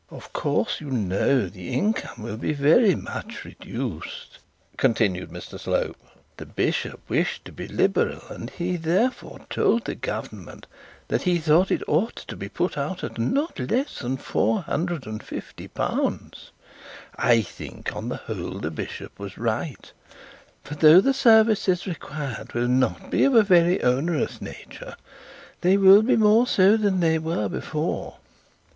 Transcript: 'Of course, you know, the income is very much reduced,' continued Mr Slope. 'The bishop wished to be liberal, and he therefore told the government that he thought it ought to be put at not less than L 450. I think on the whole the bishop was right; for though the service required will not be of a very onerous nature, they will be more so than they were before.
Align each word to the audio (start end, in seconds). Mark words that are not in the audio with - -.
'Of 0.09 0.33
course, 0.33 0.81
you 0.81 0.89
know, 0.89 1.45
the 1.45 1.69
income 1.73 2.25
is 2.25 2.57
very 2.57 2.95
much 2.95 3.45
reduced,' 3.45 4.39
continued 4.75 5.29
Mr 5.29 5.59
Slope. 5.59 5.95
'The 6.37 6.45
bishop 6.47 7.01
wished 7.07 7.45
to 7.45 7.51
be 7.51 7.67
liberal, 7.67 8.19
and 8.31 8.49
he 8.49 8.77
therefore 8.77 9.41
told 9.51 9.85
the 9.85 9.93
government 9.93 10.65
that 11.07 11.21
he 11.21 11.37
thought 11.37 11.69
it 11.69 11.87
ought 11.87 12.15
to 12.15 12.35
be 12.35 12.49
put 12.49 12.79
at 12.79 13.19
not 13.19 13.59
less 13.59 13.99
than 13.99 14.17
L 14.17 14.23
450. 14.23 15.69
I 17.15 17.41
think 17.43 17.95
on 17.95 18.09
the 18.09 18.17
whole 18.17 18.57
the 18.57 18.71
bishop 18.71 19.19
was 19.19 19.37
right; 19.37 19.93
for 20.63 20.73
though 20.73 20.99
the 21.01 21.13
service 21.13 21.67
required 21.85 22.53
will 22.55 22.67
not 22.67 23.11
be 23.11 23.23
of 23.25 23.35
a 23.35 23.43
very 23.43 23.83
onerous 23.83 24.41
nature, 24.41 24.95
they 25.61 25.77
will 25.77 26.01
be 26.01 26.15
more 26.17 26.47
so 26.47 26.75
than 26.75 27.01
they 27.01 27.19
were 27.19 27.47
before. 27.47 28.17